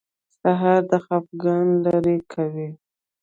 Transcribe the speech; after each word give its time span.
سهار 0.39 0.81
د 0.91 0.93
خفګان 1.05 1.67
لرې 1.85 2.17
کوي. 2.31 2.69